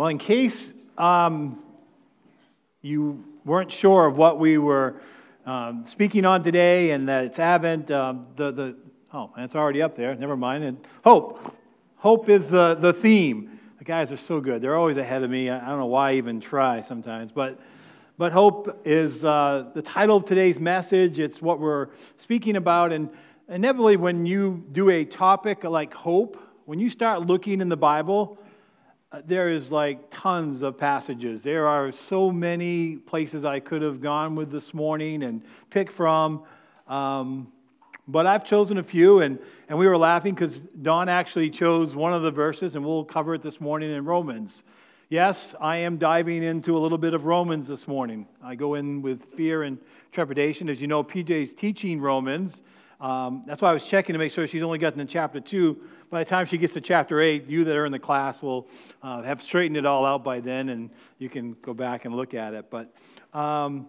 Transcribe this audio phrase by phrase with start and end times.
[0.00, 1.62] Well, in case um,
[2.80, 4.94] you weren't sure of what we were
[5.44, 8.76] um, speaking on today and that it's Advent, um, the, the,
[9.12, 10.14] oh, it's already up there.
[10.14, 10.64] Never mind.
[10.64, 11.54] And hope.
[11.96, 13.60] Hope is the, the theme.
[13.76, 14.62] The guys are so good.
[14.62, 15.50] They're always ahead of me.
[15.50, 17.30] I don't know why I even try sometimes.
[17.30, 17.60] But,
[18.16, 21.18] but hope is uh, the title of today's message.
[21.18, 22.90] It's what we're speaking about.
[22.90, 23.10] And
[23.50, 28.38] inevitably, when you do a topic like hope, when you start looking in the Bible,
[29.26, 31.42] there is like tons of passages.
[31.42, 36.44] There are so many places I could have gone with this morning and picked from.
[36.86, 37.52] Um,
[38.06, 39.38] but I've chosen a few, and,
[39.68, 43.34] and we were laughing because Don actually chose one of the verses, and we'll cover
[43.34, 44.62] it this morning in Romans.
[45.08, 48.26] Yes, I am diving into a little bit of Romans this morning.
[48.42, 49.78] I go in with fear and
[50.12, 50.68] trepidation.
[50.68, 52.62] As you know, PJ's teaching Romans.
[53.00, 55.80] Um, that's why I was checking to make sure she's only gotten to chapter 2.
[56.10, 58.68] By the time she gets to chapter 8, you that are in the class will
[59.02, 62.34] uh, have straightened it all out by then, and you can go back and look
[62.34, 62.66] at it.
[62.68, 62.94] But
[63.32, 63.88] um,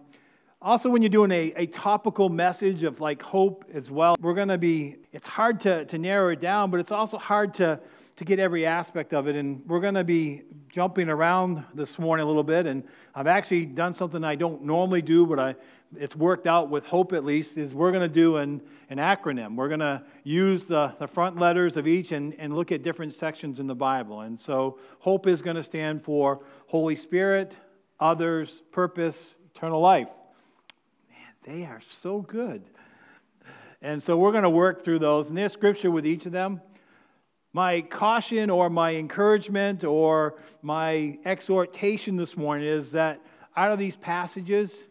[0.62, 4.48] also, when you're doing a, a topical message of like hope as well, we're going
[4.48, 7.80] to be, it's hard to, to narrow it down, but it's also hard to,
[8.16, 9.36] to get every aspect of it.
[9.36, 12.66] And we're going to be jumping around this morning a little bit.
[12.66, 15.54] And I've actually done something I don't normally do, but I
[15.98, 19.56] it's worked out with hope at least, is we're going to do an, an acronym.
[19.56, 23.12] We're going to use the, the front letters of each and, and look at different
[23.12, 24.22] sections in the Bible.
[24.22, 27.52] And so hope is going to stand for Holy Spirit,
[28.00, 30.08] others, purpose, eternal life.
[31.10, 32.62] Man, they are so good.
[33.82, 35.28] And so we're going to work through those.
[35.28, 36.60] And there's scripture with each of them.
[37.54, 43.20] My caution or my encouragement or my exhortation this morning is that
[43.54, 44.84] out of these passages,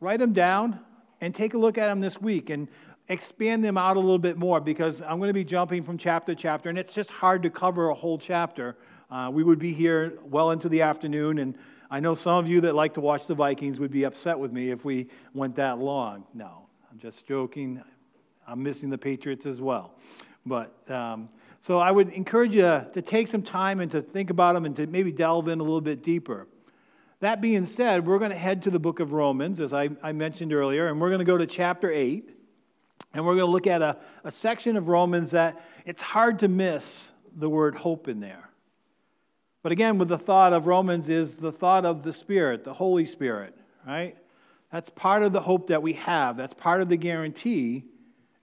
[0.00, 0.80] write them down
[1.22, 2.68] and take a look at them this week and
[3.08, 6.34] expand them out a little bit more because I'm going to be jumping from chapter
[6.34, 8.76] to chapter, and it's just hard to cover a whole chapter.
[9.10, 11.56] Uh, we would be here well into the afternoon, and
[11.90, 14.52] I know some of you that like to watch the Vikings would be upset with
[14.52, 16.24] me if we went that long.
[16.34, 17.82] No, I'm just joking.
[18.46, 19.94] I'm missing the Patriots as well.
[20.44, 21.30] But um,
[21.64, 24.76] so I would encourage you to take some time and to think about them and
[24.76, 26.46] to maybe delve in a little bit deeper.
[27.20, 30.12] That being said, we're going to head to the book of Romans, as I, I
[30.12, 32.28] mentioned earlier, and we're going to go to chapter 8.
[33.14, 36.48] And we're going to look at a, a section of Romans that it's hard to
[36.48, 38.50] miss the word hope in there.
[39.62, 43.06] But again, with the thought of Romans is the thought of the Spirit, the Holy
[43.06, 44.18] Spirit, right?
[44.70, 46.36] That's part of the hope that we have.
[46.36, 47.84] That's part of the guarantee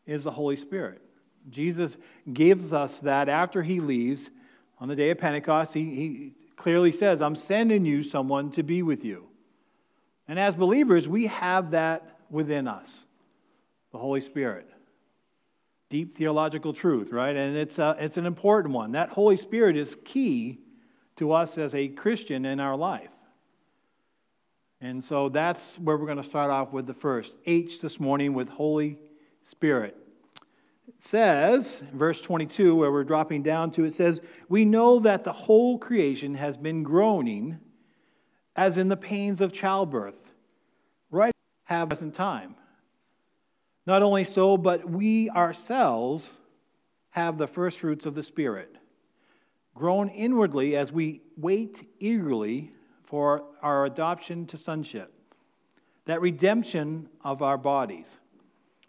[0.08, 1.04] is the Holy Spirit.
[1.50, 1.98] Jesus
[2.32, 4.32] gives us that after he leaves
[4.80, 5.74] on the day of Pentecost.
[5.74, 9.28] He, he clearly says, I'm sending you someone to be with you.
[10.28, 13.06] And as believers, we have that within us
[13.92, 14.70] the Holy Spirit.
[15.90, 17.36] Deep theological truth, right?
[17.36, 18.94] And it's, a, it's an important one.
[18.94, 20.60] That Holy Spirit is key
[21.18, 23.10] to us as a Christian in our life.
[24.80, 28.34] And so that's where we're going to start off with the first H this morning
[28.34, 28.98] with Holy
[29.44, 29.98] Spirit.
[31.04, 35.80] Says, verse 22, where we're dropping down to, it says, We know that the whole
[35.80, 37.58] creation has been groaning
[38.56, 40.22] as in the pains of childbirth,
[41.10, 41.34] right?
[41.64, 42.56] Have present time.
[43.88, 46.32] Not only so, but we ourselves
[47.10, 48.76] have the first fruits of the Spirit,
[49.74, 52.74] groan inwardly as we wait eagerly
[53.06, 55.12] for our adoption to sonship,
[56.06, 58.20] that redemption of our bodies.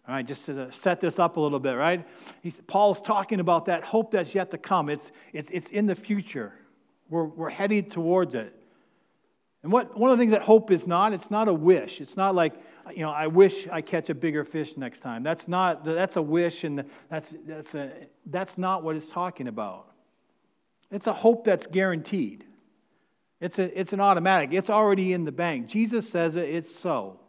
[0.09, 2.07] All right, just to set this up a little bit, right?
[2.43, 4.89] He's, Paul's talking about that hope that's yet to come.
[4.89, 6.53] It's, it's, it's in the future.
[7.09, 8.53] We're, we're headed towards it.
[9.63, 12.01] And what, one of the things that hope is not, it's not a wish.
[12.01, 12.55] It's not like,
[12.93, 15.23] you know, I wish I catch a bigger fish next time.
[15.23, 17.93] That's not, that's a wish, and that's, that's, a,
[18.27, 19.87] that's not what it's talking about.
[20.91, 22.45] It's a hope that's guaranteed.
[23.41, 24.53] It's, a, it's an automatic.
[24.53, 25.69] It's already in the bank.
[25.69, 27.21] Jesus says it, it's so.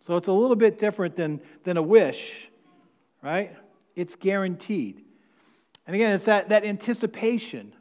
[0.00, 2.48] So it's a little bit different than, than a wish,
[3.22, 3.54] right?
[3.94, 5.02] It's guaranteed.
[5.86, 7.74] And again, it's that, that anticipation,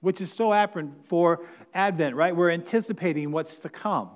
[0.00, 2.34] which is so apparent for Advent, right?
[2.34, 4.10] We're anticipating what's to come,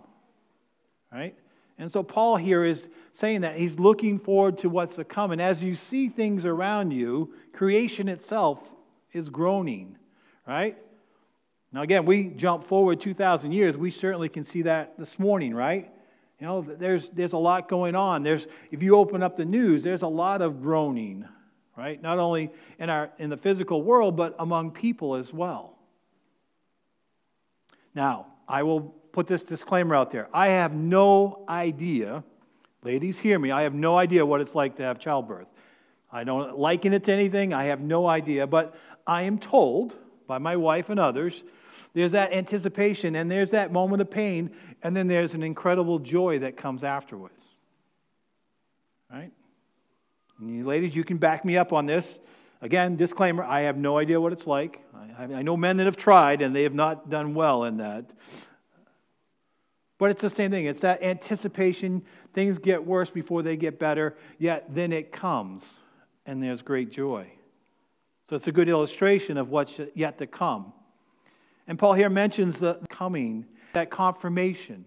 [1.13, 1.35] right?
[1.79, 5.31] And so Paul here is saying that he's looking forward to what's to come.
[5.31, 8.59] And as you see things around you, creation itself
[9.13, 9.97] is groaning,
[10.47, 10.77] right?
[11.73, 13.77] Now, again, we jump forward 2,000 years.
[13.77, 15.93] We certainly can see that this morning, right?
[16.41, 18.23] You know, there's, there's a lot going on.
[18.23, 21.27] There's, if you open up the news, there's a lot of groaning,
[21.77, 22.01] right?
[22.01, 25.77] Not only in, our, in the physical world, but among people as well.
[27.93, 28.81] Now, I will
[29.13, 30.29] put this disclaimer out there.
[30.33, 32.23] I have no idea,
[32.85, 35.49] ladies, hear me, I have no idea what it's like to have childbirth.
[36.13, 38.77] I don't liken it to anything, I have no idea, but
[39.07, 39.97] I am told
[40.29, 41.43] by my wife and others
[41.99, 44.53] There's that anticipation, and there's that moment of pain,
[44.85, 47.43] and then there's an incredible joy that comes afterwards.
[49.11, 49.33] Right?
[50.39, 52.21] And you ladies, you can back me up on this.
[52.63, 54.81] Again, disclaimer I have no idea what it's like.
[55.19, 58.15] I, I know men that have tried, and they have not done well in that.
[59.99, 60.67] But it's the same thing.
[60.67, 62.05] It's that anticipation.
[62.33, 65.65] Things get worse before they get better, yet then it comes,
[66.27, 67.29] and there's great joy.
[68.31, 70.75] So it's a good illustration of what's yet to come.
[71.69, 73.45] And Paul here mentions the coming,
[73.75, 74.87] that confirmation,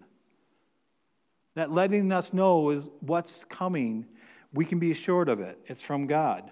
[1.54, 4.04] that letting us know is what's coming.
[4.52, 5.58] We can be assured of it.
[5.66, 6.50] It's from God.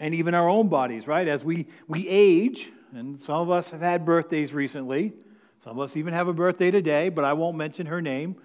[0.00, 1.28] And even our own bodies, right?
[1.28, 5.12] As we, we age, and some of us have had birthdays recently,
[5.62, 8.36] some of us even have a birthday today, but I won't mention her name.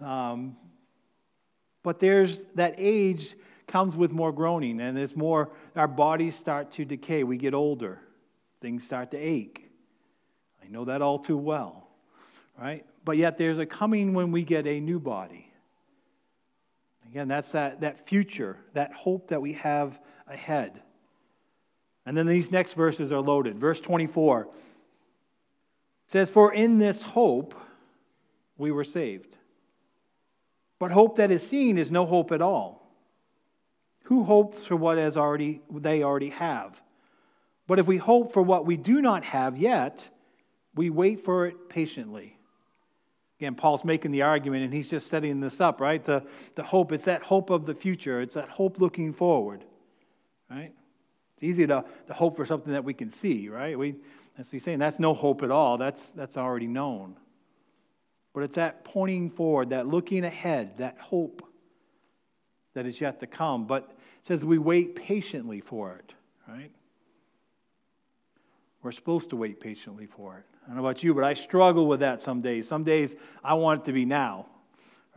[0.00, 0.56] Um,
[1.82, 3.34] but there's that age
[3.66, 7.24] comes with more groaning, and there's more, our bodies start to decay.
[7.24, 8.00] We get older,
[8.60, 9.65] things start to ache.
[10.66, 11.86] I know that all too well,
[12.58, 12.84] right?
[13.04, 15.48] But yet there's a coming when we get a new body.
[17.10, 20.80] Again, that's that, that future, that hope that we have ahead.
[22.04, 23.58] And then these next verses are loaded.
[23.58, 24.48] Verse 24
[26.08, 27.54] says, For in this hope
[28.58, 29.36] we were saved.
[30.78, 32.90] But hope that is seen is no hope at all.
[34.04, 36.80] Who hopes for what has already, they already have?
[37.66, 40.08] But if we hope for what we do not have yet,
[40.76, 42.36] we wait for it patiently.
[43.40, 46.02] Again, Paul's making the argument and he's just setting this up, right?
[46.02, 46.22] The,
[46.54, 49.64] the hope, it's that hope of the future, it's that hope looking forward,
[50.50, 50.72] right?
[51.34, 53.78] It's easy to, to hope for something that we can see, right?
[53.78, 53.96] We,
[54.38, 55.76] as he's saying, that's no hope at all.
[55.76, 57.16] That's, that's already known.
[58.32, 61.42] But it's that pointing forward, that looking ahead, that hope
[62.74, 63.66] that is yet to come.
[63.66, 66.14] But it says we wait patiently for it,
[66.48, 66.70] right?
[68.82, 70.55] We're supposed to wait patiently for it.
[70.66, 72.66] I don't know about you, but I struggle with that some days.
[72.66, 73.14] Some days
[73.44, 74.46] I want it to be now,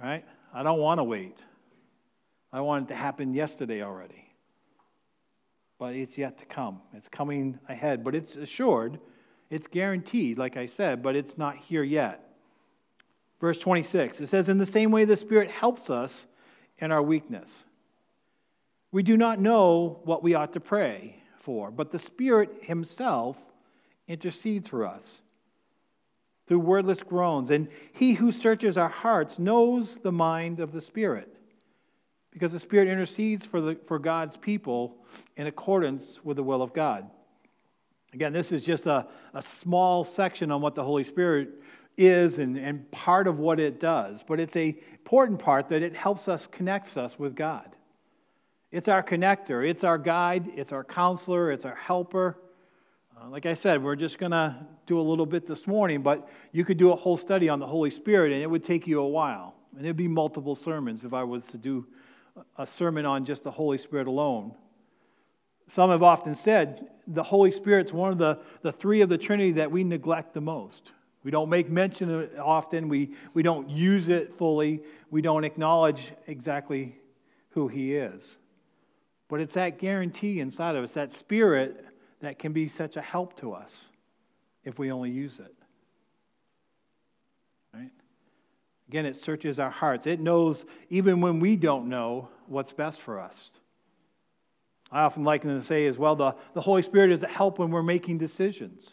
[0.02, 0.24] right?
[0.54, 1.40] I don't want to wait.
[2.54, 4.32] I want it to happen yesterday already.
[5.80, 6.82] But it's yet to come.
[6.94, 9.00] It's coming ahead, but it's assured,
[9.50, 12.24] it's guaranteed, like I said, but it's not here yet.
[13.42, 16.28] Verse 26, it says, In the same way the Spirit helps us
[16.78, 17.64] in our weakness.
[18.92, 23.36] We do not know what we ought to pray for, but the Spirit Himself
[24.08, 25.22] intercedes for us
[26.50, 27.52] through wordless groans.
[27.52, 31.34] And he who searches our hearts knows the mind of the Spirit,
[32.32, 34.98] because the Spirit intercedes for, the, for God's people
[35.38, 37.10] in accordance with the will of God.
[38.14, 39.06] Again, this is just a,
[39.36, 41.50] a small section on what the Holy Spirit
[41.96, 45.96] is and, and part of what it does, but it's a important part that it
[45.96, 47.76] helps us, connects us with God.
[48.72, 52.40] It's our connector, it's our guide, it's our counselor, it's our helper.
[53.20, 54.56] Uh, like I said, we're just going to
[54.86, 57.68] do a little bit this morning, but you could do a whole study on the
[57.68, 59.56] Holy Spirit, and it would take you a while.
[59.76, 61.86] And it'd be multiple sermons if I was to do
[62.58, 64.54] a sermon on just the Holy Spirit alone.
[65.70, 69.52] Some have often said the Holy Spirit's one of the, the three of the Trinity
[69.54, 70.94] that we neglect the most.
[71.24, 74.82] We don't make mention of it often, we, we don't use it fully,
[75.12, 76.96] we don't acknowledge exactly
[77.50, 78.38] who He is.
[79.28, 81.86] But it's that guarantee inside of us, that spirit
[82.22, 83.86] that can be such a help to us
[84.64, 85.54] if we only use it.
[87.74, 87.92] Right?
[88.88, 90.08] Again, it searches our hearts.
[90.08, 93.52] It knows even when we don't know what's best for us.
[94.92, 97.70] I often like to say as well the, the Holy Spirit is a help when
[97.70, 98.92] we're making decisions.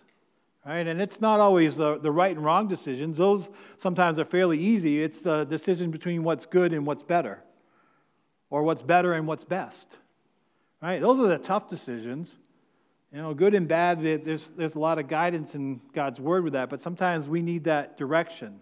[0.64, 0.86] Right?
[0.86, 3.16] And it's not always the, the right and wrong decisions.
[3.18, 3.48] Those
[3.78, 5.02] sometimes are fairly easy.
[5.02, 7.42] It's the decision between what's good and what's better,
[8.50, 9.96] or what's better and what's best.
[10.82, 11.00] Right?
[11.00, 12.34] Those are the tough decisions.
[13.16, 16.52] You know, good and bad, there's, there's a lot of guidance in God's word with
[16.52, 18.60] that, but sometimes we need that direction.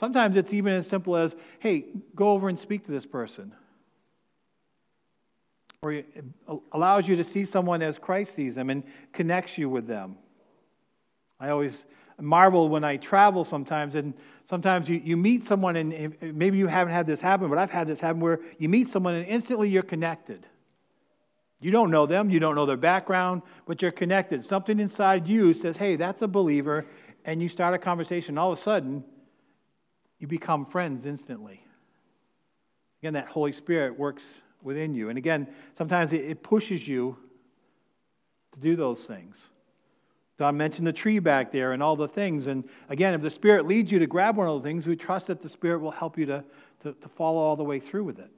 [0.00, 1.84] Sometimes it's even as simple as, hey,
[2.14, 3.52] go over and speak to this person.
[5.82, 6.24] Or it
[6.72, 8.82] allows you to see someone as Christ sees them and
[9.12, 10.16] connects you with them.
[11.38, 11.84] I always
[12.18, 14.14] marvel when I travel sometimes, and
[14.46, 17.88] sometimes you, you meet someone, and maybe you haven't had this happen, but I've had
[17.88, 20.46] this happen where you meet someone and instantly you're connected.
[21.60, 24.44] You don't know them, you don't know their background, but you're connected.
[24.44, 26.86] Something inside you says, hey, that's a believer,
[27.24, 28.36] and you start a conversation.
[28.36, 29.04] All of a sudden,
[30.18, 31.64] you become friends instantly.
[33.02, 35.08] Again, that Holy Spirit works within you.
[35.08, 35.46] And again,
[35.76, 37.16] sometimes it pushes you
[38.52, 39.48] to do those things.
[40.36, 42.46] Don mentioned the tree back there and all the things.
[42.46, 45.28] And again, if the Spirit leads you to grab one of the things, we trust
[45.28, 46.44] that the Spirit will help you to,
[46.80, 48.36] to, to follow all the way through with it.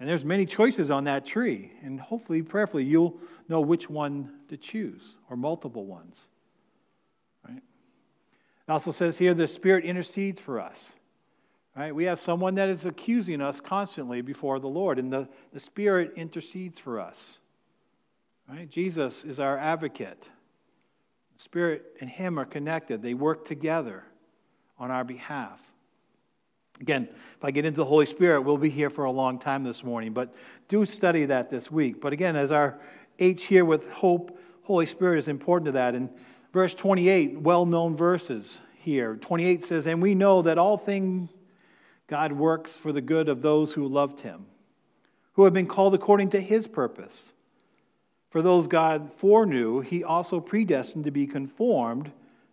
[0.00, 1.72] And there's many choices on that tree.
[1.82, 3.16] And hopefully, prayerfully, you'll
[3.48, 6.28] know which one to choose or multiple ones.
[7.46, 7.56] Right?
[7.56, 10.92] It also says here the Spirit intercedes for us.
[11.76, 11.94] Right?
[11.94, 16.12] We have someone that is accusing us constantly before the Lord, and the, the Spirit
[16.16, 17.38] intercedes for us.
[18.48, 18.68] Right?
[18.68, 20.28] Jesus is our advocate.
[21.36, 24.04] The Spirit and Him are connected, they work together
[24.78, 25.60] on our behalf.
[26.80, 29.62] Again, if I get into the Holy Spirit, we'll be here for a long time
[29.62, 30.34] this morning, but
[30.68, 32.00] do study that this week.
[32.00, 32.78] But again, as our
[33.18, 35.94] H here with hope, Holy Spirit is important to that.
[35.94, 36.10] And
[36.52, 39.16] verse 28, well known verses here.
[39.16, 41.30] 28 says, And we know that all things
[42.06, 44.46] God works for the good of those who loved him,
[45.34, 47.32] who have been called according to his purpose.
[48.30, 52.10] For those God foreknew, he also predestined to be conformed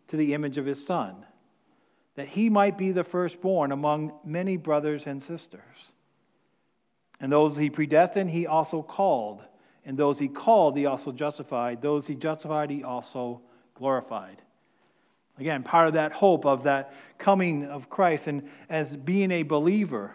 [0.07, 1.25] to the image of his Son,
[2.15, 5.93] that he might be the firstborn among many brothers and sisters.
[7.19, 9.43] And those he predestined, he also called.
[9.85, 11.81] And those he called, he also justified.
[11.81, 13.41] Those he justified, he also
[13.75, 14.41] glorified.
[15.39, 20.13] Again, part of that hope of that coming of Christ and as being a believer.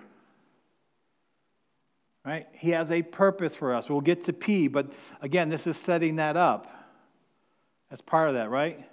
[2.24, 2.46] Right?
[2.52, 3.88] He has a purpose for us.
[3.88, 6.72] We'll get to P, but again, this is setting that up
[7.90, 8.84] as part of that, right?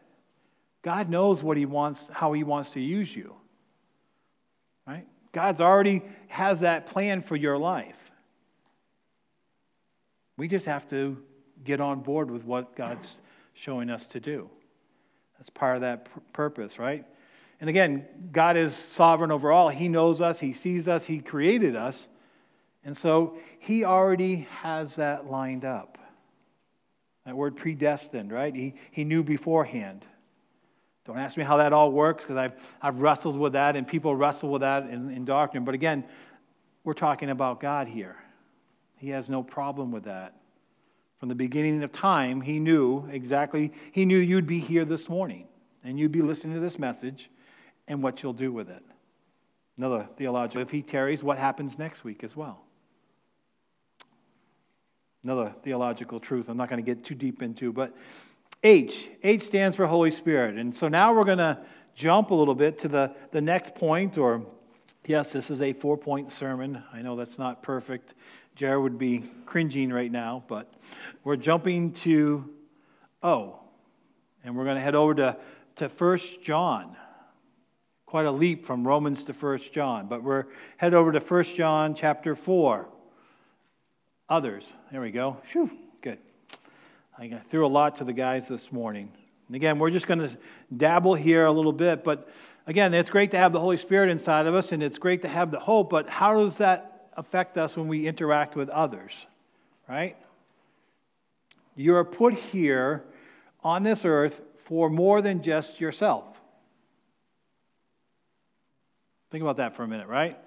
[0.83, 3.33] God knows what he wants, how he wants to use you.
[4.85, 5.07] Right?
[5.31, 7.97] God's already has that plan for your life.
[10.37, 11.17] We just have to
[11.63, 13.21] get on board with what God's
[13.53, 14.49] showing us to do.
[15.37, 17.05] That's part of that p- purpose, right?
[17.61, 19.69] And again, God is sovereign over all.
[19.69, 22.09] He knows us, He sees us, He created us.
[22.83, 25.97] And so He already has that lined up.
[27.25, 28.53] That word predestined, right?
[28.53, 30.05] He, he knew beforehand.
[31.05, 34.15] Don't ask me how that all works because I've, I've wrestled with that and people
[34.15, 35.65] wrestle with that in, in doctrine.
[35.65, 36.05] But again,
[36.83, 38.15] we're talking about God here.
[38.97, 40.35] He has no problem with that.
[41.19, 45.47] From the beginning of time, he knew exactly, he knew you'd be here this morning
[45.83, 47.29] and you'd be listening to this message
[47.87, 48.83] and what you'll do with it.
[49.77, 52.61] Another theological, if he tarries, what happens next week as well?
[55.23, 57.95] Another theological truth I'm not going to get too deep into, but
[58.63, 60.55] H, H stands for Holy Spirit.
[60.55, 61.59] And so now we're going to
[61.95, 64.45] jump a little bit to the, the next point, or
[65.05, 66.81] yes, this is a four point sermon.
[66.93, 68.13] I know that's not perfect.
[68.55, 70.73] Jared would be cringing right now, but
[71.23, 72.49] we're jumping to
[73.21, 73.59] O.
[74.45, 75.37] And we're going to head over to,
[75.77, 76.95] to 1 John.
[78.05, 80.45] Quite a leap from Romans to 1 John, but we're
[80.77, 82.87] head over to 1 John chapter 4.
[84.29, 84.71] Others.
[84.91, 85.37] There we go.
[85.51, 85.69] Good.
[87.17, 89.11] I threw a lot to the guys this morning.
[89.47, 90.35] And again, we're just going to
[90.75, 92.29] dabble here a little bit, but
[92.65, 95.27] again, it's great to have the Holy Spirit inside of us and it's great to
[95.27, 99.13] have the hope, but how does that affect us when we interact with others,
[99.87, 100.17] right?
[101.75, 103.03] You are put here
[103.63, 106.25] on this earth for more than just yourself.
[109.29, 110.37] Think about that for a minute, right?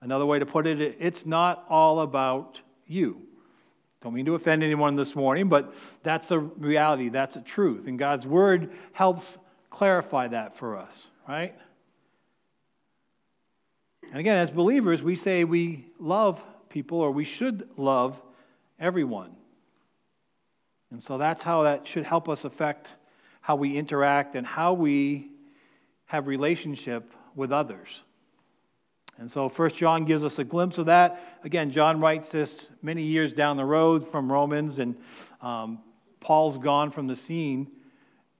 [0.00, 3.22] Another way to put it, it's not all about you.
[4.04, 7.86] Don't mean to offend anyone this morning, but that's a reality, that's a truth.
[7.86, 9.38] And God's word helps
[9.70, 11.54] clarify that for us, right?
[14.10, 18.20] And again, as believers, we say we love people or we should love
[18.78, 19.34] everyone.
[20.90, 22.94] And so that's how that should help us affect
[23.40, 25.30] how we interact and how we
[26.04, 27.88] have relationship with others.
[29.18, 31.38] And so First John gives us a glimpse of that.
[31.44, 34.96] Again, John writes this many years down the road from Romans, and
[35.40, 35.80] um,
[36.20, 37.70] Paul's gone from the scene.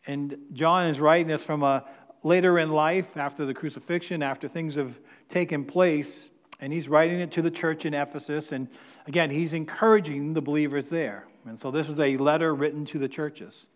[0.07, 1.85] And John is writing this from a
[2.25, 7.31] later in life, after the crucifixion, after things have taken place, and he's writing it
[7.33, 8.51] to the church in Ephesus.
[8.51, 8.69] And
[9.07, 11.27] again, he's encouraging the believers there.
[11.47, 13.67] And so this is a letter written to the churches.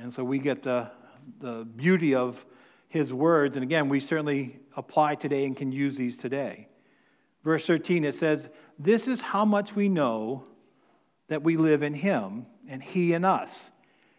[0.00, 0.90] And so we get the,
[1.40, 2.44] the beauty of
[2.88, 3.56] his words.
[3.56, 6.68] And again, we certainly apply today and can use these today.
[7.42, 10.44] Verse 13, it says, This is how much we know
[11.28, 13.70] that we live in him and he in us.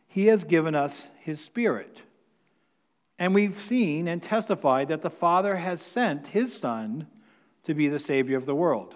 [0.07, 2.01] He has given us his spirit.
[3.17, 7.07] And we've seen and testified that the Father has sent his Son
[7.63, 8.95] to be the Savior of the world.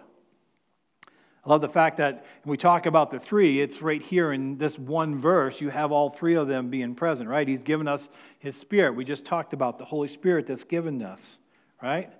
[1.45, 4.57] I love the fact that when we talk about the three, it's right here in
[4.57, 5.61] this one verse.
[5.61, 7.47] You have all three of them being present, right?
[7.47, 8.93] He's given us his Spirit.
[8.93, 11.37] We just talked about the Holy Spirit that's given us,
[11.81, 12.11] right?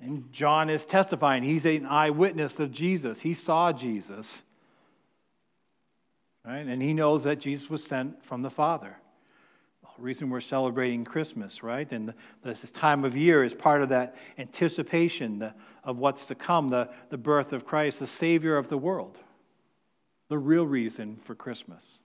[0.00, 1.44] And John is testifying.
[1.44, 3.20] He's an eyewitness of Jesus.
[3.20, 4.42] He saw Jesus,
[6.44, 6.66] right?
[6.66, 8.96] And he knows that Jesus was sent from the Father
[9.96, 11.90] The reason we're celebrating Christmas, right?
[11.92, 15.52] And this time of year is part of that anticipation
[15.84, 19.18] of what's to come, the, the birth of Christ, the Savior of the world.
[20.28, 22.00] The real reason for Christmas.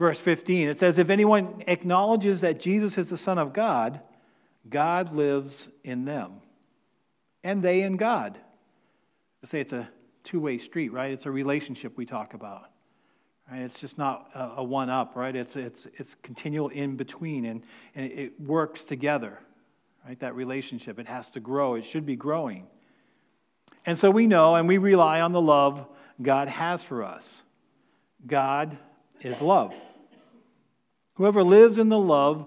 [0.00, 4.00] Verse 15, it says, If anyone acknowledges that Jesus is the Son of God,
[4.68, 6.40] God lives in them,
[7.42, 8.38] and they in God.
[9.42, 9.88] I say it's a
[10.22, 11.10] two way street, right?
[11.10, 12.70] It's a relationship we talk about.
[13.50, 13.62] Right?
[13.62, 15.34] It's just not a, one up, right?
[15.34, 17.62] It's, it's, it's continual in between, and,
[17.94, 19.38] and it works together,
[20.06, 20.18] right?
[20.20, 20.98] That relationship.
[20.98, 22.66] It has to grow, it should be growing.
[23.86, 25.86] And so we know and we rely on the love
[26.20, 27.42] God has for us.
[28.26, 28.76] God
[29.22, 29.74] is love.
[31.14, 32.46] Whoever lives in the love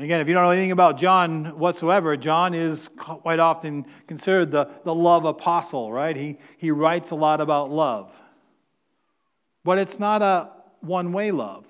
[0.00, 4.70] Again, if you don't know anything about John whatsoever, John is quite often considered the,
[4.82, 6.16] the love apostle, right?
[6.16, 8.10] He, he writes a lot about love.
[9.62, 10.48] But it's not a
[10.80, 11.66] one way love,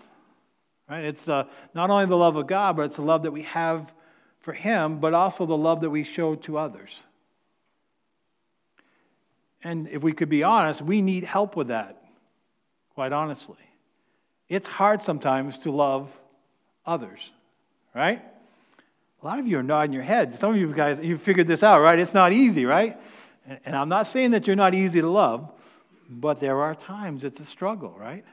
[0.89, 1.05] right?
[1.05, 1.45] It's uh,
[1.75, 3.93] not only the love of God, but it's the love that we have
[4.39, 7.03] for Him, but also the love that we show to others.
[9.65, 12.01] And if we could be honest, we need help with that,
[12.95, 13.57] quite honestly.
[14.49, 16.09] It's hard sometimes to love
[16.87, 17.33] others,
[17.95, 18.23] right?
[19.23, 20.35] A lot of you are nodding your head.
[20.35, 21.99] Some of you guys, you figured this out, right?
[21.99, 22.99] It's not easy, right?
[23.65, 25.51] And I'm not saying that you're not easy to love,
[26.09, 28.25] but there are times it's a struggle, right?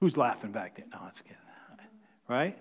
[0.00, 0.86] Who's laughing back there?
[0.92, 1.36] No, it's good.
[2.28, 2.58] Right?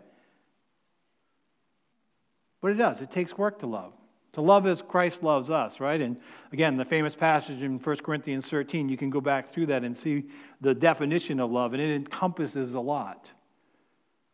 [2.61, 3.01] But it does.
[3.01, 3.93] It takes work to love.
[4.33, 5.99] To love as Christ loves us, right?
[5.99, 6.17] And
[6.53, 9.97] again, the famous passage in 1 Corinthians 13, you can go back through that and
[9.97, 10.25] see
[10.61, 13.31] the definition of love, and it encompasses a lot.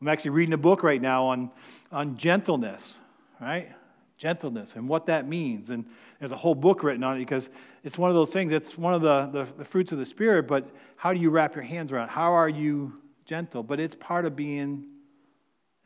[0.04, 1.50] I'm actually reading a book right now on,
[1.90, 3.00] on gentleness,
[3.40, 3.72] right?
[4.18, 5.70] Gentleness and what that means.
[5.70, 5.86] And
[6.20, 7.50] there's a whole book written on it because
[7.86, 10.46] it's one of those things, it's one of the, the, the fruits of the Spirit,
[10.46, 12.10] but how do you wrap your hands around?
[12.10, 12.92] How are you
[13.24, 13.64] gentle?
[13.64, 14.84] But it's part of being,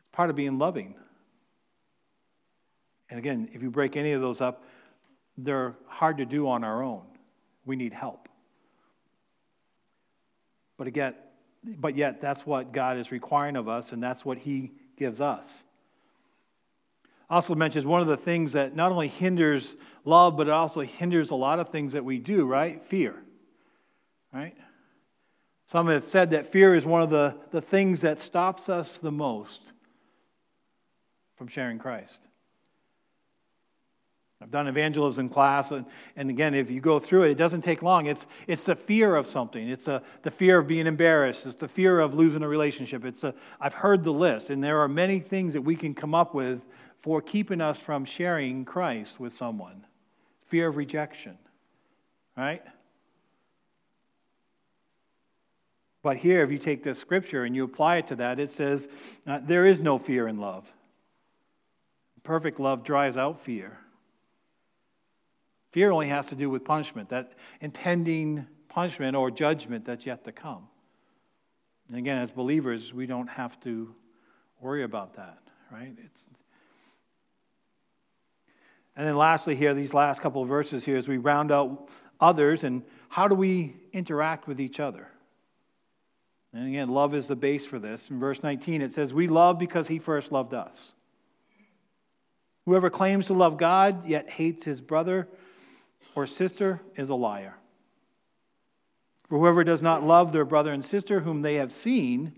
[0.00, 0.96] it's part of being loving.
[3.10, 4.64] And again, if you break any of those up,
[5.36, 7.04] they're hard to do on our own.
[7.64, 8.28] We need help.
[10.76, 11.14] But again,
[11.78, 15.64] but yet that's what God is requiring of us, and that's what He gives us.
[17.30, 21.30] Also mentions one of the things that not only hinders love, but it also hinders
[21.30, 22.82] a lot of things that we do, right?
[22.86, 23.14] Fear.
[24.32, 24.56] Right?
[25.66, 29.12] Some have said that fear is one of the, the things that stops us the
[29.12, 29.72] most
[31.36, 32.22] from sharing Christ.
[34.40, 37.82] I've done evangelism class, and, and again, if you go through it, it doesn't take
[37.82, 38.06] long.
[38.06, 39.68] It's, it's the fear of something.
[39.68, 41.44] It's a, the fear of being embarrassed.
[41.44, 43.04] It's the fear of losing a relationship.
[43.04, 46.14] It's a, I've heard the list, and there are many things that we can come
[46.14, 46.60] up with
[47.02, 49.84] for keeping us from sharing Christ with someone.
[50.46, 51.36] Fear of rejection,
[52.36, 52.62] right?
[56.02, 58.88] But here, if you take this scripture and you apply it to that, it says,
[59.26, 60.72] uh, There is no fear in love.
[62.22, 63.78] Perfect love drives out fear.
[65.72, 70.32] Fear only has to do with punishment, that impending punishment or judgment that's yet to
[70.32, 70.68] come.
[71.88, 73.94] And again, as believers, we don't have to
[74.60, 75.38] worry about that,
[75.70, 75.94] right?
[76.04, 76.26] It's
[78.98, 81.88] and then lastly, here, these last couple of verses here, as we round out
[82.20, 85.06] others and how do we interact with each other?
[86.52, 88.10] And again, love is the base for this.
[88.10, 90.94] In verse 19, it says, We love because he first loved us.
[92.66, 95.28] Whoever claims to love God yet hates his brother
[96.18, 97.54] or sister is a liar.
[99.28, 102.32] For whoever does not love their brother and sister whom they have seen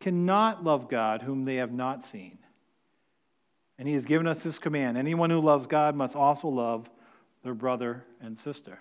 [0.00, 2.38] cannot love God whom they have not seen.
[3.78, 6.88] And he has given us this command anyone who loves God must also love
[7.44, 8.78] their brother and sister.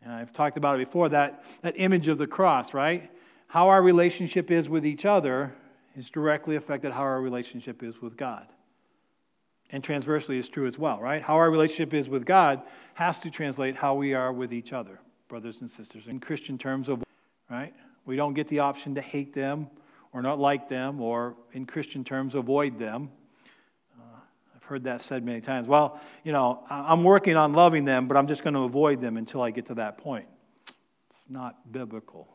[0.00, 3.10] And I've talked about it before that, that image of the cross, right?
[3.48, 5.52] How our relationship is with each other
[5.96, 8.46] is directly affected how our relationship is with God
[9.72, 11.22] and transversely is true as well, right?
[11.22, 12.62] How our relationship is with God
[12.94, 16.06] has to translate how we are with each other, brothers and sisters.
[16.06, 17.02] In Christian terms of,
[17.50, 17.74] right?
[18.04, 19.68] We don't get the option to hate them
[20.12, 23.10] or not like them or, in Christian terms, avoid them.
[23.98, 24.18] Uh,
[24.54, 25.66] I've heard that said many times.
[25.66, 29.16] Well, you know, I'm working on loving them, but I'm just going to avoid them
[29.16, 30.26] until I get to that point.
[31.08, 32.28] It's not biblical,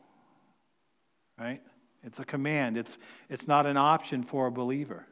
[1.38, 1.62] right?
[2.02, 2.98] It's a command, it's,
[3.28, 5.06] it's not an option for a believer.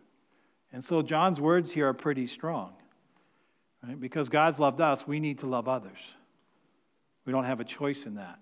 [0.76, 2.74] And so John's words here are pretty strong.
[3.82, 3.98] Right?
[3.98, 5.96] Because God's loved us, we need to love others.
[7.24, 8.38] We don't have a choice in that.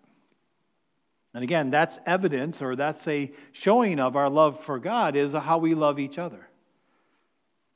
[1.33, 5.59] And again, that's evidence or that's a showing of our love for God is how
[5.59, 6.49] we love each other.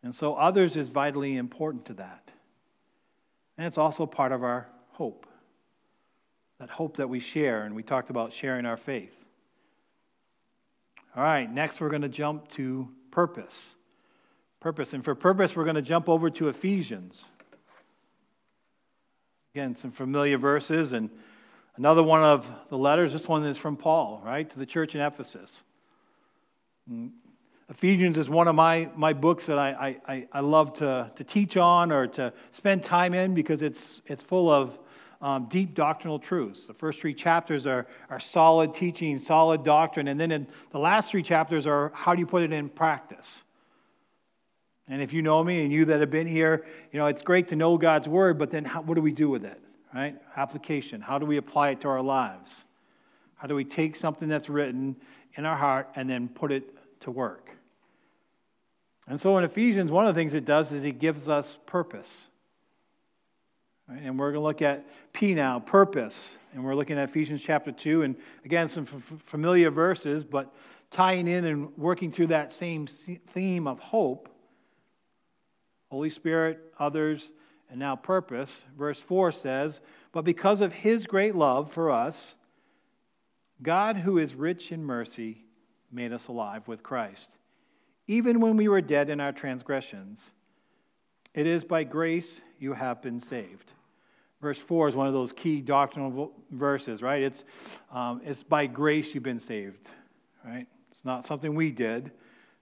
[0.02, 2.28] And so others is vitally important to that.
[3.58, 5.24] And it's also part of our hope.
[6.58, 9.14] That hope that we share, and we talked about sharing our faith.
[11.14, 13.76] All right, next we're going to jump to purpose.
[14.60, 14.92] Purpose.
[14.92, 17.24] And for purpose, we're going to jump over to Ephesians.
[19.54, 21.10] Again, some familiar verses, and
[21.76, 23.12] another one of the letters.
[23.12, 25.62] This one is from Paul, right, to the church in Ephesus.
[26.88, 27.12] And
[27.70, 31.56] Ephesians is one of my, my books that I, I, I love to, to teach
[31.56, 34.78] on or to spend time in because it's, it's full of
[35.20, 36.66] um, deep doctrinal truths.
[36.66, 41.10] The first three chapters are, are solid teaching, solid doctrine, and then in the last
[41.10, 43.42] three chapters are how do you put it in practice?
[44.88, 47.48] And if you know me and you that have been here, you know, it's great
[47.48, 49.60] to know God's word, but then how, what do we do with it,
[49.94, 50.16] right?
[50.36, 51.00] Application.
[51.00, 52.64] How do we apply it to our lives?
[53.36, 54.96] How do we take something that's written
[55.34, 57.50] in our heart and then put it to work?
[59.06, 62.28] And so in Ephesians, one of the things it does is it gives us purpose.
[63.88, 64.02] Right?
[64.02, 66.32] And we're going to look at P now, purpose.
[66.54, 68.02] And we're looking at Ephesians chapter 2.
[68.02, 70.54] And again, some f- familiar verses, but
[70.90, 74.28] tying in and working through that same theme of hope
[75.90, 77.32] Holy Spirit, others,
[77.70, 78.64] and now purpose.
[78.76, 79.80] Verse 4 says,
[80.12, 82.36] But because of his great love for us,
[83.62, 85.44] God, who is rich in mercy,
[85.90, 87.38] made us alive with Christ
[88.08, 90.30] even when we were dead in our transgressions.
[91.34, 93.72] It is by grace you have been saved.
[94.40, 97.22] Verse 4 is one of those key doctrinal verses, right?
[97.22, 97.44] It's,
[97.92, 99.90] um, it's by grace you've been saved,
[100.44, 100.66] right?
[100.90, 102.10] It's not something we did,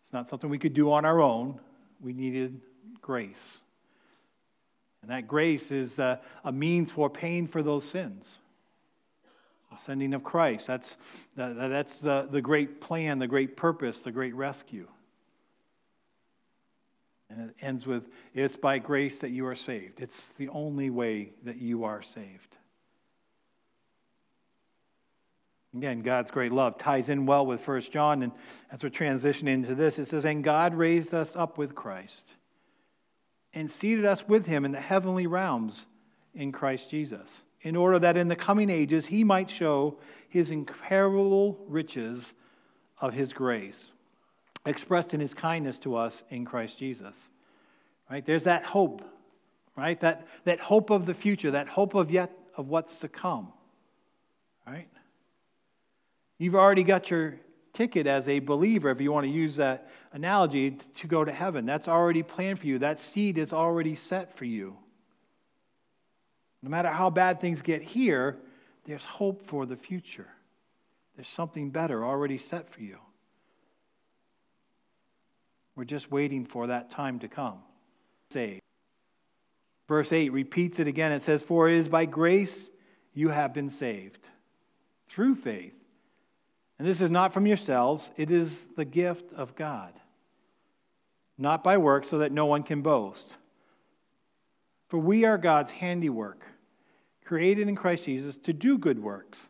[0.03, 1.59] it's not something we could do on our own.
[2.01, 2.61] We needed
[3.01, 3.63] grace.
[5.03, 8.39] And that grace is a, a means for paying for those sins.
[9.71, 10.67] The sending of Christ.
[10.67, 10.97] That's,
[11.37, 14.89] that's the, the great plan, the great purpose, the great rescue.
[17.31, 20.01] And it ends with, It's by grace that you are saved.
[20.01, 22.57] It's the only way that you are saved.
[25.77, 28.23] Again, God's great love ties in well with 1 John.
[28.23, 28.33] And
[28.73, 32.33] as we're transitioning into this, it says, And God raised us up with Christ
[33.57, 35.87] and seated us with him in the heavenly realms
[36.35, 39.97] in Christ Jesus, in order that in the coming ages he might show
[40.29, 42.35] his incomparable riches
[43.01, 43.93] of his grace
[44.67, 47.31] expressed in his kindness to us in Christ Jesus.
[48.11, 48.25] Right?
[48.27, 49.03] There's that hope,
[49.75, 49.99] right?
[50.01, 53.53] That, that hope of the future, that hope of yet of what's to come.
[54.67, 54.89] Right?
[56.37, 57.39] You've already got your
[57.77, 61.67] ticket as a believer, if you want to use that analogy, to go to heaven.
[61.67, 62.79] That's already planned for you.
[62.79, 64.77] That seed is already set for you.
[66.63, 68.39] No matter how bad things get here,
[68.87, 70.29] there's hope for the future.
[71.17, 72.99] There's something better already set for you.
[75.75, 77.59] We're just waiting for that time to come.
[78.31, 78.63] Saved.
[79.87, 81.13] Verse 8 repeats it again.
[81.13, 82.71] It says, For it is by grace
[83.13, 84.29] you have been saved
[85.09, 85.75] through faith.
[86.79, 89.93] And this is not from yourselves, it is the gift of God,
[91.39, 93.37] not by works, so that no one can boast.
[94.89, 96.45] For we are God's handiwork,
[97.25, 99.49] created in Christ Jesus to do good works,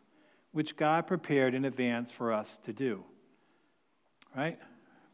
[0.51, 3.03] which God prepared in advance for us to do.
[4.35, 4.57] Right?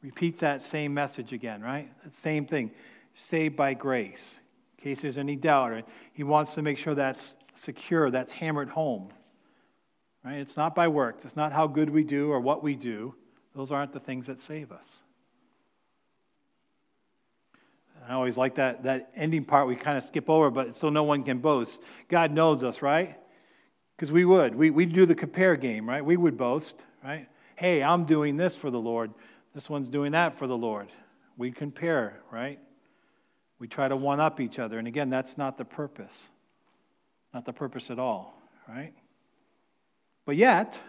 [0.04, 1.90] repeats that same message again, right?
[2.04, 2.72] That same thing.
[3.16, 4.38] Saved by grace.
[4.78, 9.10] In case there's any doubt, he wants to make sure that's secure, that's hammered home.
[10.24, 10.38] Right?
[10.38, 11.26] It's not by works.
[11.26, 13.16] It's not how good we do or what we do.
[13.56, 15.02] Those aren't the things that save us.
[18.08, 21.04] I always like that, that ending part we kind of skip over, but so no
[21.04, 21.80] one can boast.
[22.10, 23.18] God knows us, right?
[23.96, 24.56] Because we would.
[24.56, 26.04] We, we do the compare game, right?
[26.04, 27.28] We would boast, right?
[27.56, 29.14] Hey, I'm doing this for the Lord.
[29.54, 30.90] This one's doing that for the Lord.
[31.38, 32.60] We compare, right?
[33.60, 34.80] We try to one up each other.
[34.80, 36.28] And again, that's not the purpose.
[37.34, 38.94] Not the purpose at all, right?
[40.26, 40.80] But yet,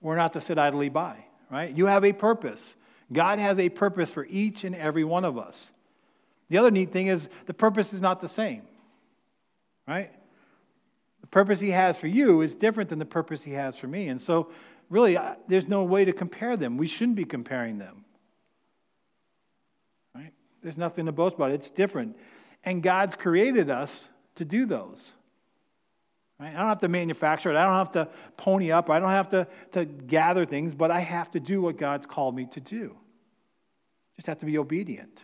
[0.00, 1.76] we're not to sit idly by, right?
[1.76, 2.76] You have a purpose.
[3.12, 5.72] God has a purpose for each and every one of us.
[6.48, 8.62] The other neat thing is the purpose is not the same,
[9.86, 10.10] right?
[11.20, 14.08] The purpose He has for you is different than the purpose He has for me.
[14.08, 14.50] And so
[14.88, 16.76] really, there's no way to compare them.
[16.76, 18.04] We shouldn't be comparing them.
[20.14, 20.32] Right?
[20.62, 21.52] There's nothing to boast about.
[21.52, 22.16] It's different.
[22.64, 25.12] And God's created us to do those.
[26.40, 26.54] Right?
[26.54, 27.56] I don't have to manufacture it.
[27.56, 28.88] I don't have to pony up.
[28.88, 32.34] I don't have to, to gather things, but I have to do what God's called
[32.34, 32.96] me to do.
[34.16, 35.22] Just have to be obedient.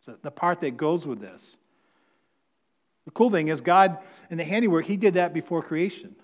[0.00, 1.56] So the part that goes with this.
[3.04, 6.16] The cool thing is, God, in the handiwork, He did that before creation.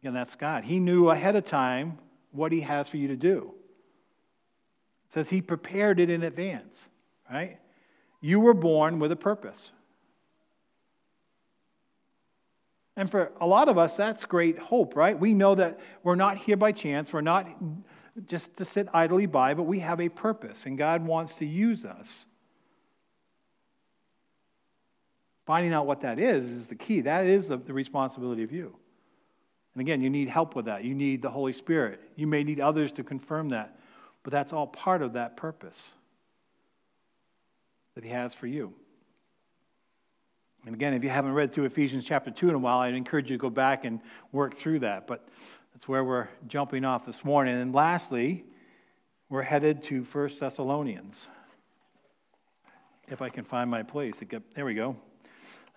[0.00, 0.62] Again, that's God.
[0.62, 1.98] He knew ahead of time
[2.30, 3.52] what He has for you to do.
[5.06, 6.88] It says He prepared it in advance,
[7.28, 7.58] right?
[8.20, 9.72] You were born with a purpose.
[13.00, 15.18] And for a lot of us, that's great hope, right?
[15.18, 17.10] We know that we're not here by chance.
[17.14, 17.48] We're not
[18.26, 21.86] just to sit idly by, but we have a purpose, and God wants to use
[21.86, 22.26] us.
[25.46, 27.00] Finding out what that is is the key.
[27.00, 28.76] That is the, responsibility of you.
[29.72, 30.84] And again, you need help with that.
[30.84, 32.02] You need the Holy Spirit.
[32.16, 33.80] You may need others to confirm that,
[34.24, 35.94] but that's all part of that purpose
[37.94, 38.74] that He has for you.
[40.66, 43.30] And again, if you haven't read through Ephesians chapter 2 in a while, I'd encourage
[43.30, 45.06] you to go back and work through that.
[45.06, 45.26] But
[45.72, 47.58] that's where we're jumping off this morning.
[47.58, 48.44] And lastly,
[49.30, 51.26] we're headed to 1 Thessalonians.
[53.08, 54.20] If I can find my place.
[54.54, 54.96] There we go.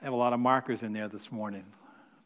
[0.02, 1.64] I have a lot of markers in there this morning.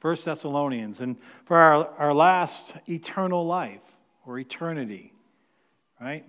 [0.02, 1.00] 1 Thessalonians.
[1.00, 3.82] And for our, our last eternal life
[4.26, 5.14] or eternity,
[6.02, 6.26] right?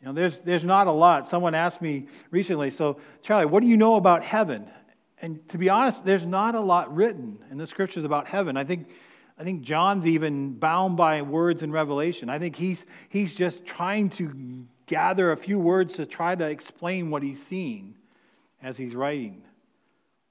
[0.00, 1.28] You know, there's, there's not a lot.
[1.28, 4.70] Someone asked me recently, so, Charlie, what do you know about heaven?
[5.20, 8.56] And to be honest, there's not a lot written in the scriptures about heaven.
[8.56, 8.88] I think,
[9.38, 12.30] I think John's even bound by words in Revelation.
[12.30, 17.10] I think he's, he's just trying to gather a few words to try to explain
[17.10, 17.94] what he's seeing
[18.62, 19.42] as he's writing.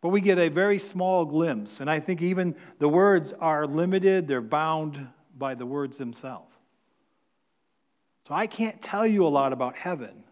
[0.01, 4.27] But we get a very small glimpse, and I think even the words are limited,
[4.27, 6.58] they're bound by the words themselves.
[8.27, 10.23] So I can't tell you a lot about heaven.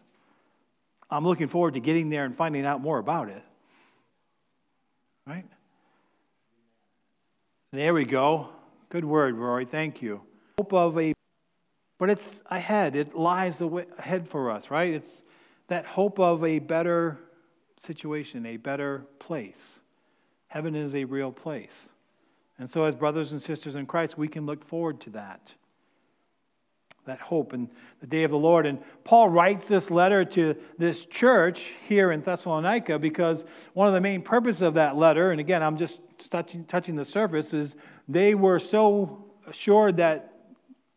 [1.10, 3.42] I'm looking forward to getting there and finding out more about it.
[5.26, 5.44] Right?
[7.72, 8.50] There we go.
[8.88, 9.64] Good word, Rory.
[9.66, 10.20] Thank you.
[10.58, 11.12] Hope of a,
[11.98, 12.96] but it's ahead.
[12.96, 14.94] It lies ahead for us, right?
[14.94, 15.22] It's
[15.68, 17.18] that hope of a better
[17.78, 19.80] situation, a better place.
[20.48, 21.90] Heaven is a real place.
[22.58, 25.54] And so, as brothers and sisters in Christ, we can look forward to that
[27.08, 27.68] that hope in
[28.00, 28.66] the day of the Lord.
[28.66, 33.44] And Paul writes this letter to this church here in Thessalonica because
[33.74, 37.04] one of the main purposes of that letter, and again, I'm just touching, touching the
[37.04, 37.76] surface, is
[38.08, 40.34] they were so assured that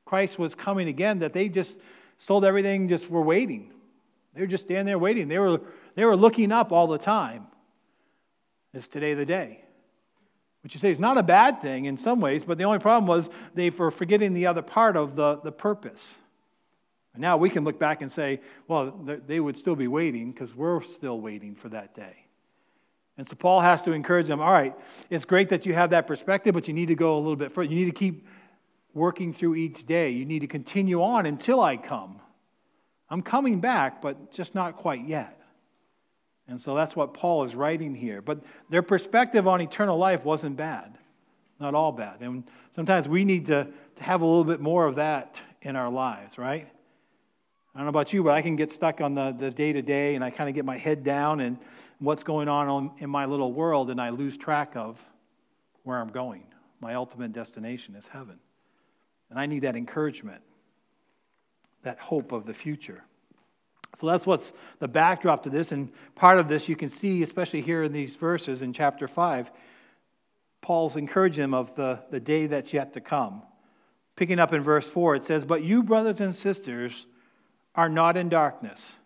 [0.05, 1.79] Christ was coming again that they just
[2.17, 3.71] sold everything, just were waiting.
[4.33, 5.27] They were just standing there waiting.
[5.27, 5.61] They were,
[5.95, 7.47] they were looking up all the time.
[8.73, 9.63] Is today the day?
[10.63, 13.07] Which you say is not a bad thing in some ways, but the only problem
[13.07, 16.17] was they were forgetting the other part of the, the purpose.
[17.13, 18.91] And now we can look back and say, well,
[19.27, 22.25] they would still be waiting because we're still waiting for that day.
[23.17, 24.73] And so Paul has to encourage them all right,
[25.09, 27.51] it's great that you have that perspective, but you need to go a little bit
[27.51, 27.69] further.
[27.69, 28.25] You need to keep
[28.93, 30.11] working through each day.
[30.11, 32.19] You need to continue on until I come.
[33.09, 35.40] I'm coming back, but just not quite yet.
[36.51, 38.21] And so that's what Paul is writing here.
[38.21, 40.97] But their perspective on eternal life wasn't bad,
[41.61, 42.19] not all bad.
[42.19, 45.89] And sometimes we need to, to have a little bit more of that in our
[45.89, 46.67] lives, right?
[47.73, 50.15] I don't know about you, but I can get stuck on the day to day
[50.15, 51.57] and I kind of get my head down and
[51.99, 54.99] what's going on in my little world and I lose track of
[55.83, 56.43] where I'm going.
[56.81, 58.37] My ultimate destination is heaven.
[59.29, 60.41] And I need that encouragement,
[61.83, 63.05] that hope of the future.
[63.99, 65.71] So that's what's the backdrop to this.
[65.71, 69.51] And part of this you can see, especially here in these verses in chapter 5,
[70.61, 73.43] Paul's encouraging of the, the day that's yet to come.
[74.15, 77.05] Picking up in verse 4, it says, But you, brothers and sisters,
[77.73, 78.97] are not in darkness,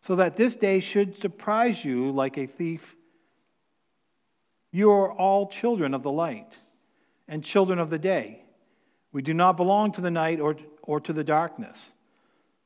[0.00, 2.96] so that this day should surprise you like a thief.
[4.70, 6.56] You are all children of the light
[7.28, 8.42] and children of the day.
[9.12, 11.92] We do not belong to the night or, or to the darkness.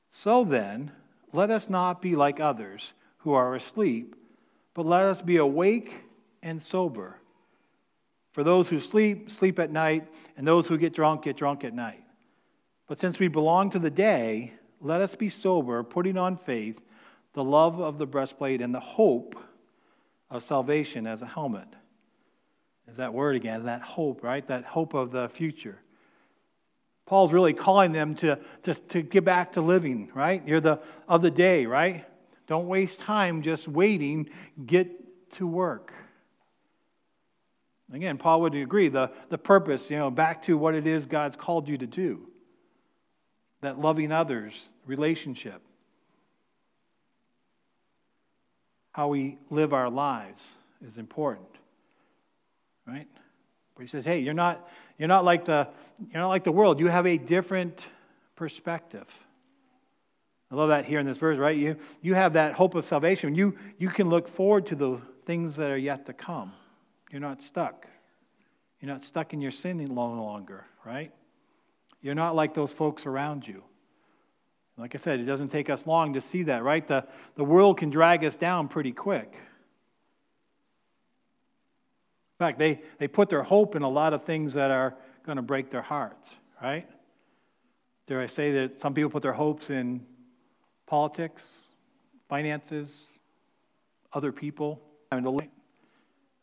[0.08, 0.92] So then,
[1.32, 4.14] let us not be like others who are asleep,
[4.74, 6.00] but let us be awake
[6.42, 7.18] and sober.
[8.32, 11.74] For those who sleep, sleep at night, and those who get drunk, get drunk at
[11.74, 12.04] night.
[12.86, 16.80] But since we belong to the day, let us be sober, putting on faith,
[17.32, 19.36] the love of the breastplate, and the hope
[20.30, 21.68] of salvation as a helmet.
[22.88, 23.64] Is that word again?
[23.64, 24.46] That hope, right?
[24.46, 25.78] That hope of the future.
[27.06, 30.46] Paul's really calling them to, to, to get back to living, right?
[30.46, 32.04] You're the of the day, right?
[32.48, 34.28] Don't waste time just waiting.
[34.66, 35.92] Get to work.
[37.92, 41.36] Again, Paul would agree the, the purpose, you know, back to what it is God's
[41.36, 42.28] called you to do.
[43.60, 45.62] That loving others, relationship,
[48.90, 51.48] how we live our lives is important,
[52.86, 53.06] right?
[53.78, 55.68] He says, hey, you're not, you're not like the
[56.12, 56.78] you're not like the world.
[56.78, 57.86] You have a different
[58.36, 59.06] perspective.
[60.50, 61.56] I love that here in this verse, right?
[61.56, 63.34] You, you have that hope of salvation.
[63.34, 66.52] You, you can look forward to the things that are yet to come.
[67.10, 67.86] You're not stuck.
[68.80, 71.12] You're not stuck in your sin any longer, right?
[72.00, 73.64] You're not like those folks around you.
[74.78, 76.86] Like I said, it doesn't take us long to see that, right?
[76.86, 79.34] The, the world can drag us down pretty quick.
[82.38, 84.94] In fact, they, they put their hope in a lot of things that are
[85.24, 86.86] going to break their hearts, right?
[88.06, 90.04] Dare I say that some people put their hopes in
[90.86, 91.62] politics,
[92.28, 93.18] finances,
[94.12, 94.82] other people?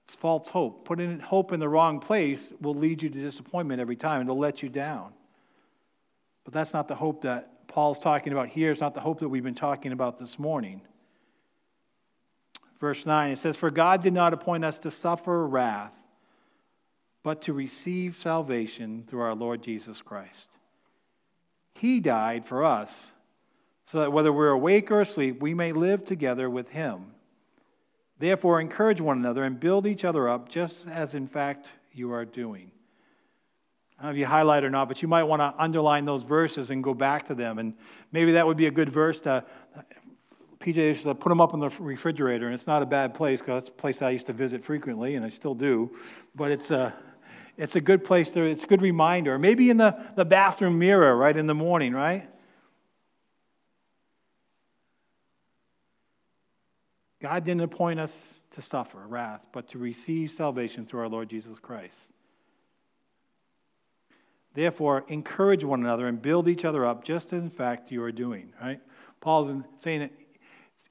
[0.06, 0.84] It's false hope.
[0.84, 4.64] Putting hope in the wrong place will lead you to disappointment every time it'll let
[4.64, 5.14] you down.
[6.44, 8.72] But that's not the hope that Paul's talking about here.
[8.72, 10.82] It's not the hope that we've been talking about this morning.
[12.84, 15.94] Verse 9, it says, For God did not appoint us to suffer wrath,
[17.24, 20.50] but to receive salvation through our Lord Jesus Christ.
[21.76, 23.14] He died for us,
[23.86, 27.06] so that whether we're awake or asleep, we may live together with Him.
[28.20, 32.26] Therefore, encourage one another and build each other up, just as in fact you are
[32.26, 32.70] doing.
[33.98, 36.24] I don't know if you highlight or not, but you might want to underline those
[36.24, 37.60] verses and go back to them.
[37.60, 37.76] And
[38.12, 39.46] maybe that would be a good verse to.
[40.64, 43.74] Put them up in the refrigerator, and it's not a bad place because it's a
[43.74, 45.92] place I used to visit frequently, and I still do.
[46.36, 46.94] But it's a,
[47.58, 49.38] it's a good place to, it's a good reminder.
[49.38, 52.30] Maybe in the, the bathroom mirror, right, in the morning, right?
[57.22, 61.58] God didn't appoint us to suffer wrath, but to receive salvation through our Lord Jesus
[61.60, 62.12] Christ.
[64.54, 68.12] Therefore, encourage one another and build each other up, just as in fact you are
[68.12, 68.80] doing, right?
[69.20, 70.10] Paul's saying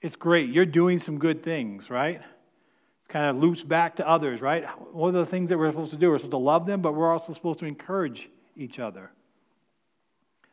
[0.01, 0.51] it's great.
[0.51, 2.17] You're doing some good things, right?
[2.17, 4.65] It kind of loops back to others, right?
[4.93, 6.11] What are the things that we're supposed to do?
[6.11, 9.11] We're supposed to love them, but we're also supposed to encourage each other.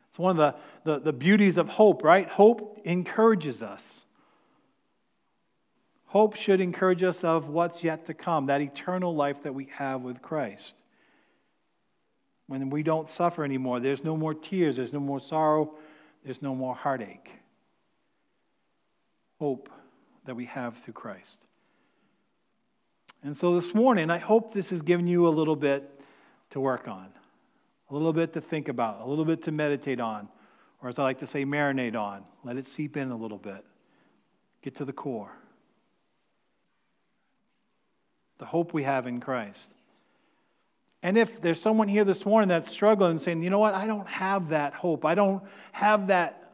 [0.08, 2.28] It's one of the, the, the beauties of hope, right?
[2.28, 4.04] Hope encourages us.
[6.06, 10.02] Hope should encourage us of what's yet to come, that eternal life that we have
[10.02, 10.82] with Christ.
[12.48, 15.74] When we don't suffer anymore, there's no more tears, there's no more sorrow,
[16.24, 17.39] there's no more heartache.
[19.40, 19.68] Hope
[20.26, 21.44] that we have through Christ.
[23.24, 26.00] And so this morning, I hope this has given you a little bit
[26.50, 27.08] to work on,
[27.90, 30.28] a little bit to think about, a little bit to meditate on,
[30.80, 32.22] or as I like to say, marinate on.
[32.44, 33.64] Let it seep in a little bit.
[34.62, 35.32] Get to the core
[38.40, 39.70] the hope we have in Christ.
[41.02, 44.08] And if there's someone here this morning that's struggling saying, you know what, I don't
[44.08, 46.50] have that hope, I don't have that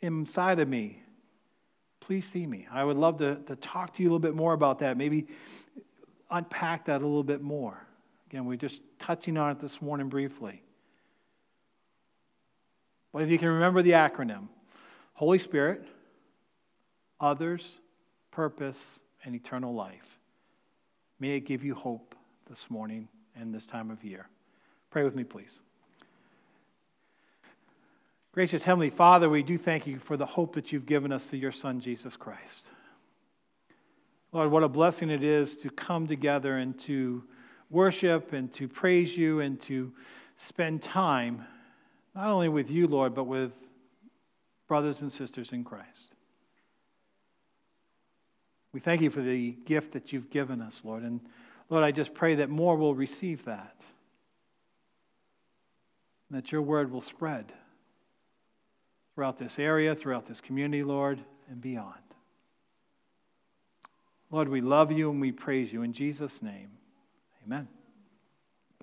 [0.00, 0.99] inside of me,
[2.00, 2.66] please see me.
[2.72, 5.26] I would love to, to talk to you a little bit more about that, maybe
[6.30, 7.86] unpack that a little bit more.
[8.28, 10.62] Again, we're just touching on it this morning briefly.
[13.12, 14.48] But if you can remember the acronym
[15.14, 15.84] Holy Spirit,
[17.20, 17.78] others,
[18.30, 20.18] purpose, and eternal life.
[21.18, 22.14] May it give you hope
[22.48, 24.26] this morning and this time of year.
[24.90, 25.60] Pray with me, please.
[28.32, 31.40] Gracious Heavenly Father, we do thank you for the hope that you've given us through
[31.40, 32.66] your Son, Jesus Christ.
[34.30, 37.24] Lord, what a blessing it is to come together and to
[37.70, 39.92] worship and to praise you and to
[40.36, 41.44] spend time,
[42.14, 43.50] not only with you, Lord, but with
[44.68, 46.14] brothers and sisters in Christ.
[48.72, 51.02] We thank you for the gift that you've given us, Lord.
[51.02, 51.20] And
[51.68, 53.74] Lord, I just pray that more will receive that.
[56.30, 57.52] That your word will spread
[59.20, 62.00] throughout this area, throughout this community, Lord, and beyond.
[64.30, 65.82] Lord, we love you and we praise you.
[65.82, 66.70] In Jesus' name,
[67.44, 67.68] amen.